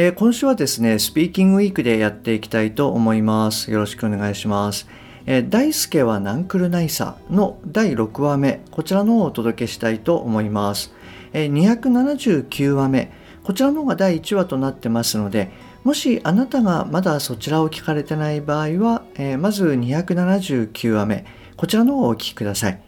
[0.00, 3.72] えー、今週はですね、スピーキングウィークでやっていきたいと思います。
[3.72, 4.86] よろしくお願いします。
[5.26, 10.94] えー、大輔はナンクルナイサの第6話目、こちらの方をお届けしたいと思います。
[11.32, 13.10] えー、279話目、
[13.42, 15.50] こちらの方が第1話となってますので、
[15.82, 21.24] もしあなたがまだそちらを聞かれてない場合は、えー、まず279話目、
[21.56, 22.80] こちらの方をお聞きください。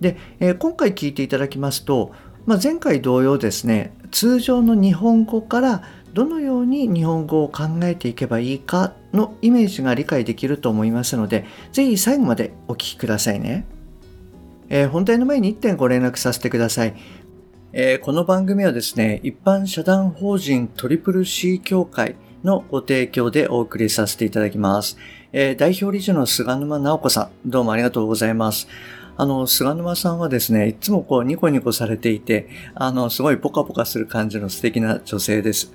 [0.00, 2.10] で、えー、今回聞いていただきますと、
[2.44, 5.82] まあ、前回同様ですね、通常の日本語から
[6.16, 13.66] どのように日本語を考えていけばいいかのイメージが理解できると思いますので、ぜひ最後までお聞きくださいね。
[14.70, 16.94] えー、本題の前に1点ご連絡させてください。
[17.74, 24.96] えー、この番組はですね、一般社団法人トリプル C 協会のご提供でお送りさせていただきます。
[25.34, 28.68] えー、代表理事の菅沼直子さん、どうもありがとうございます。
[29.18, 35.74] あの、菅沼さんはですね、いつもこうニコニコされていて、あの、すごいポカポカする感じの素敵な女性です。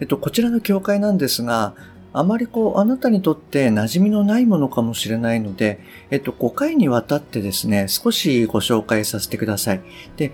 [0.00, 1.74] えっと、こちらの教会なんですが、
[2.12, 9.80] あまりこう、あなたにとって馴染みのないものかもしれないので、えっと、5回にわたってですね、少しご紹介させてください。
[10.16, 10.32] で、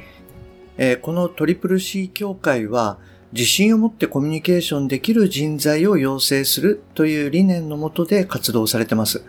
[0.78, 2.98] えー、このトリプル C 協会は、
[3.32, 9.24] 自信を持ってコミュニケーションできる人材を養成するという理念のもとで活動されてます。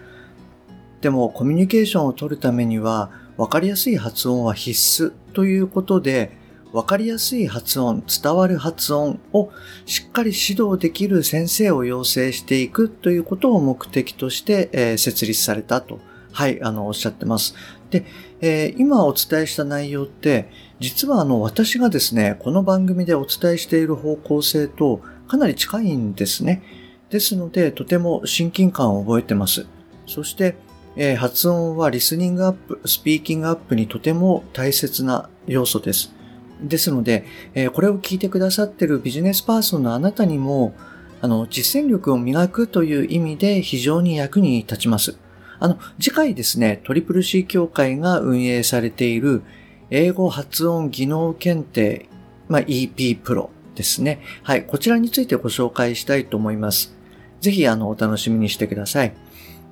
[1.02, 6.32] でも、コミュニケーションを取るためには、わかりやすい発音は必須ということで、
[6.73, 9.52] わかりやすい発音、伝わる発音を
[9.86, 16.00] しっかり指導できる先生を養成していくということを目的として、えー、設立されたと、
[16.32, 17.56] はい、あの、おっしゃってます。
[17.90, 18.06] で、
[18.41, 20.50] えー、今お伝えした内容って、
[20.80, 26.62] 実はあの、私がですね、この番組でお伝えしている方向性とかなり近いんですね。
[27.09, 29.66] ですので、とても親近感を覚えてます。
[30.06, 30.58] そして、
[30.97, 36.16] えー、発音はリスニングアップ、スピーキングアップにとても大切な要素です。
[36.62, 40.73] ですので、えこれを聞いてくださっているビジネスパーソンのあなたにも、
[41.22, 45.17] あの、実践力を磨くという意味で非常に役に立ちます。
[45.59, 49.41] あの、次回ですね、トリプル C 協会が運営されている
[49.90, 52.07] 英語発音技能検定、
[52.47, 54.22] まあ、EP プロですね。
[54.44, 56.96] はい、こちらについてご紹介したいと思います。
[57.41, 59.13] ぜひ、あの、お楽しみにしてください。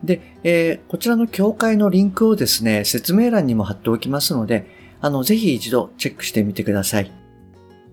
[0.03, 7.11] で、えー、こちらの協会のリンクをですね、説明欄にも貼っておきますので、あの、ぜひ一度チェックしてみてください。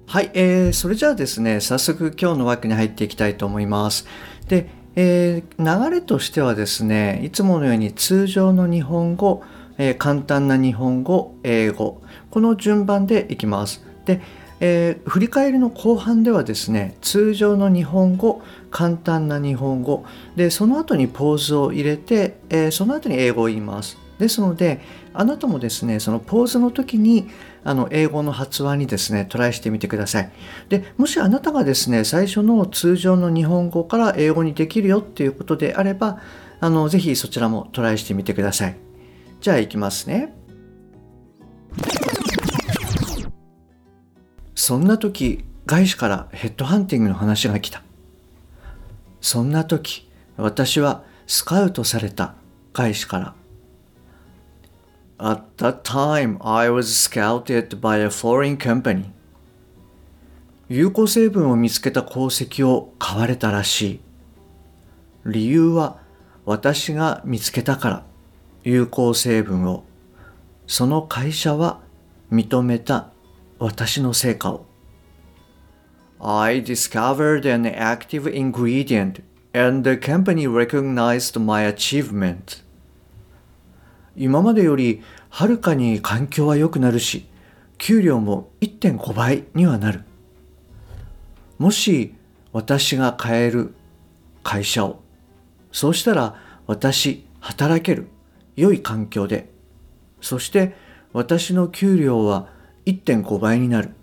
[0.07, 4.07] はい、えー、それじゃあですね、早速今日の枠に入っていきたいと思います。
[4.49, 9.43] で、えー、流れとしてはですね、いつものように通常の日本語、
[9.77, 12.01] えー、簡単な日本語、英語、
[12.31, 13.85] この順番でいきます。
[14.07, 14.23] で、
[14.61, 18.41] えー、振り返りの後半ではですね、通常の日本語、
[18.71, 24.02] 簡単な日本語、で、その後にポーズを入れて、えー、その後に英語を言います。
[24.23, 24.81] ですので、
[25.13, 27.29] あなたもですね、そのポーズの時に、
[27.65, 30.31] あの、英語の発話にですね、トライしてみてください。
[30.69, 36.21] で、もしあなたがですね、最初の通常の日本語から英語にできるよっていうことであれば、
[36.61, 38.77] あの、ぜひそちらもトライしてみてください。
[39.41, 40.33] じゃあ行きますね。
[44.55, 47.83] そんな時、外資からヘッドハンティングの話が来た。
[49.21, 52.35] そんな時、私はスカウトされた
[52.73, 53.35] 外資から
[55.23, 59.13] At that time, I was scouted by a foreign company.
[60.69, 64.01] 有効成分を見つけた功績を買われたらしい。
[65.25, 65.99] 理由は
[66.45, 68.05] 私が見つけたから、
[68.65, 69.85] 有効成分を。
[70.67, 71.83] その会社は
[72.33, 73.13] 認めた
[73.61, 74.67] 私の成果を。
[76.19, 79.23] I discovered an active ingredient
[79.55, 82.65] and the company recognized my achievement.
[84.17, 87.27] 今までよりはるかに環境は良くなるし、
[87.79, 90.05] 給料も1.5倍にはなる。
[91.59, 92.15] もし
[92.53, 93.75] 私が変える
[94.43, 95.03] 会社を、
[95.73, 96.37] そうしたら
[96.67, 98.09] 私働ける
[98.57, 99.49] 良い環境で、
[100.21, 100.75] そして
[101.13, 102.49] 私の給料は
[102.87, 103.95] 1.5倍になる。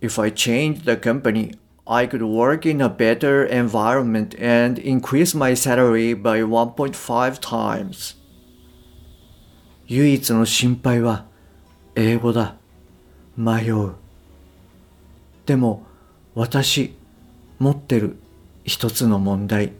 [0.00, 1.56] If I change the company,
[1.86, 8.25] I could work in a better environment and increase my salary by 1.5 times.
[9.88, 11.26] 唯一の心配は
[11.94, 12.56] 英語だ。
[13.36, 13.92] 迷う。
[15.44, 15.86] でも
[16.34, 16.96] 私
[17.58, 18.18] 持ってる
[18.64, 19.72] 一つの問題。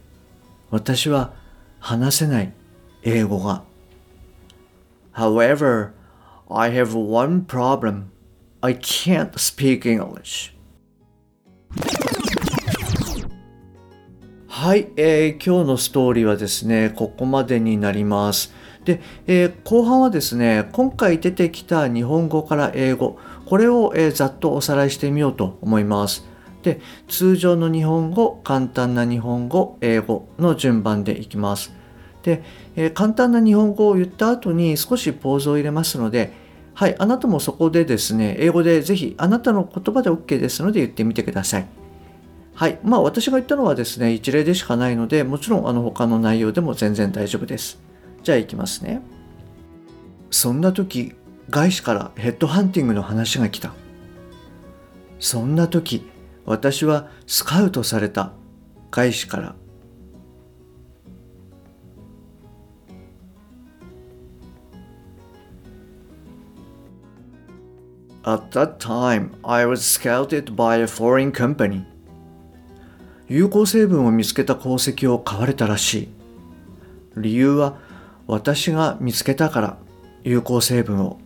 [0.69, 1.33] 私は
[1.79, 2.53] 話せない
[3.03, 3.63] 英語が。
[5.13, 5.91] However,
[6.49, 8.05] I have one problem.
[8.61, 10.53] I can't speak English.
[14.47, 18.56] はい、えー、今日のストーリーはですね、ここまでになります。
[18.87, 26.25] で、えー、後半はですね、今回出てきた日本語から英語、これを、えー、ざっとおさらいしてみようと思います。
[26.63, 26.79] で、
[27.09, 31.73] 通常の日本語、簡単な日本語、英語の順番でいきます。
[32.23, 32.43] で、
[32.77, 36.31] えー、簡単な日本語を言った後に少しポーズを入れますので、
[36.73, 41.67] はい、あなたもそこでですね、英語でぜひあなたの言葉で OK ですので言ってみてください。
[42.53, 42.79] はい。
[42.85, 47.85] まあ私が言ったのはですね、一例でしかないので、もちろんあの他の内容でも全然大丈夫です。
[48.27, 49.01] じゃあ行きますね。
[50.31, 51.15] そんな時、
[51.49, 53.71] 外資からヘッドハンティングの話が来た。
[55.17, 56.05] そんな時、
[56.43, 58.33] 私はスカウトされた。
[58.91, 59.55] 外資から。
[68.23, 71.85] At that time, I was scouted by a foreign company.
[73.29, 76.09] 有効成分を見つけた功績を買われたらしい。
[77.15, 77.86] 理由は
[78.27, 79.77] 私が見つけたから
[80.23, 81.19] 有効成分を。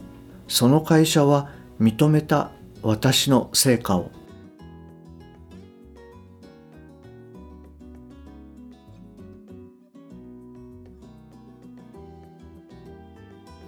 [0.48, 1.50] その会社は
[1.80, 2.52] 認めた
[2.84, 4.12] 私の成果を。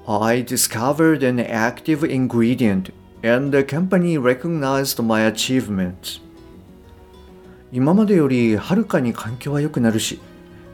[0.05, 2.91] I discovered an active ingredient
[3.23, 6.21] and the company recognized my achievement
[7.71, 10.19] 今までよりはるかに環境は良くなるし、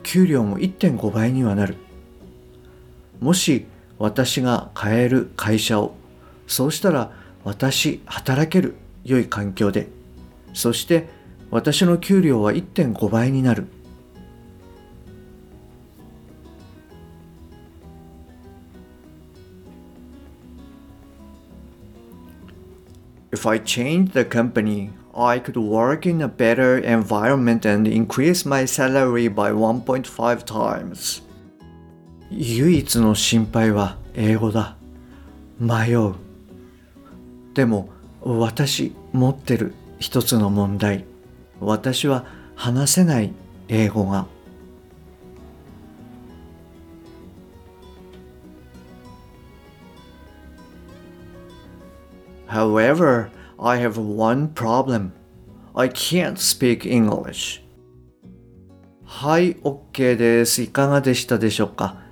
[0.03, 1.77] 給料も1.5倍にはなる。
[3.19, 3.65] もし
[3.97, 5.95] 私が買える会社を、
[6.47, 7.11] そうしたら
[7.43, 9.87] 私働ける良い環境で、
[10.53, 11.07] そして
[11.51, 13.67] 私の給料は1.5倍になる。
[23.31, 29.27] If I change the company, I could work in a better environment and increase my salary
[29.27, 31.28] by 1.5 times.
[32.31, 34.75] 唯一の心配は英語だ。
[35.59, 36.13] 迷う。
[37.53, 37.89] でも
[38.21, 41.05] 私持ってる一つの問題。
[41.59, 43.33] 私は話せない
[43.67, 44.27] 英語が。
[52.47, 55.11] However, I have one problem.
[55.75, 57.61] I can't speak English.
[59.05, 60.61] はい、OK です。
[60.61, 62.08] いかがでしたでしょうか？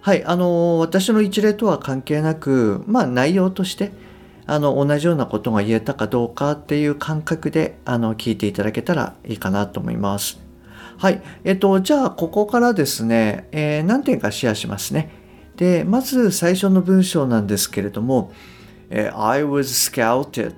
[0.00, 3.92] はい、あの、私の一例とは関係なく、まあ内容として、
[4.46, 10.40] あの、同じようなことが言えたかどうかっていう感覚で、あの、聞いていただけたらいいかなと思います。
[10.96, 15.10] はい、えっと、じゃあ、ここからですね、えー、何点かシェアしますね。
[15.56, 18.32] で、まず最初の文章なんですけれども、
[18.90, 20.54] え I was scouted っ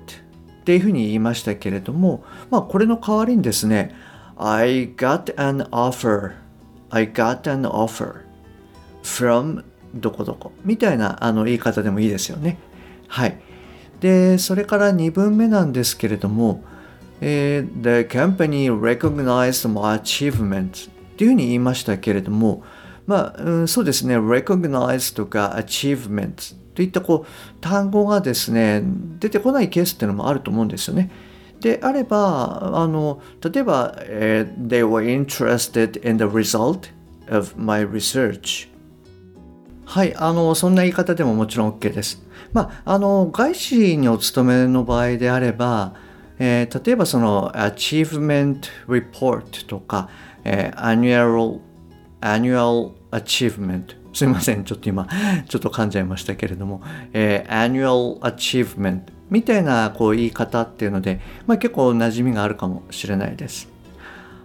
[0.63, 3.95] ていうふうに言いましたけれども、まあ、これの代わりにですね、
[4.37, 6.31] I got an offer
[6.89, 8.21] I got an offer
[9.03, 9.63] from
[9.93, 12.57] どこどこみたいなあの言い方でもいいですよね。
[13.07, 13.39] はい。
[13.99, 16.63] で、それから2文目なんですけれども、
[17.21, 22.63] えー、The company recognized my achievement っていうふうに言いましたけれども、
[23.05, 28.81] まあ、うん、そうですね、recognize とか achievement といったこう単語がですね
[29.19, 31.11] 出てこないケースっていうのもあると思うんですよね。
[31.59, 36.89] であればあの例えば、えー、They were interested in the result
[37.29, 38.72] of my research
[39.93, 42.25] はいあのそんな言い方でももちろん OK です。
[42.51, 45.93] まああの外資にお勤めの場合であれば、
[46.39, 50.09] えー、例えばその Achievement Report とか、
[50.45, 51.59] えー、Annual
[52.21, 55.07] Annual Achievement すいません、ちょっと今、
[55.47, 56.81] ちょっと噛んじゃいましたけれども、
[57.13, 63.72] えー、annual achievement みたいなこう言い方っていうので、まあ、結構馴染みがあるかもしれないです。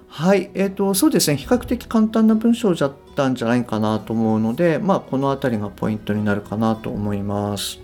[0.08, 7.78] はい、えっ、ー、と、そうですね、比較的簡単な文章だったんじゃないかなと思うので、まあ、この辺りがポイントになるかなと思います。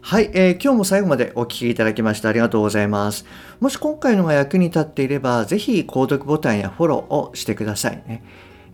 [0.00, 3.24] はい、えー、今日も最後までお聴きいただきましてありがとうございます。
[3.60, 8.24] もし今回のが役に立っていれば、ぜひ購読ボタンやフォローをしてくださいね。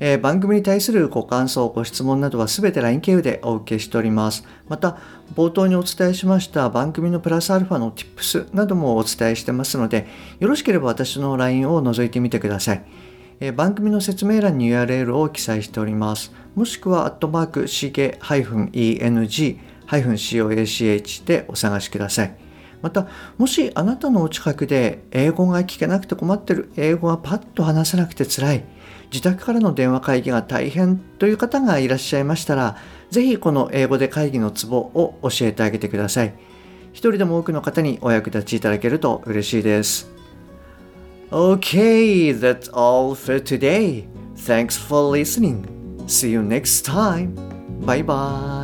[0.00, 4.44] えー、番組に対するご感想、ご質問などはすべて LINE 経由でお受けしております。
[4.68, 4.98] また、
[5.34, 10.06] 冒頭にお伝えしました番組のプラスアルファの Tips などもお伝えしてますので、
[10.38, 12.84] よろしければ私の LINE を覗いてみてください。
[13.40, 16.32] えー、番組の説明欄に URL を記載しております。
[16.54, 19.58] もしくは、アットマーク、しげ -eng-coach
[21.24, 22.48] でお探しください。
[22.82, 28.64] またもしあなたのお近くで英語が聞けなくて困ってる英語がパッと話せなくて辛い
[29.10, 32.76] 自宅からの電話会議が大変という方がいらっしゃいましたら
[33.10, 36.34] ぜひこの英語で会議のツボを教えてあげてください
[36.92, 40.10] 一人でも多くの方にお役立ちいただけると嬉しいです
[41.30, 44.08] Okay, that's all for today.
[44.34, 45.66] Thanks for listening.
[46.06, 47.34] See you next time.
[47.84, 48.57] Bye bye.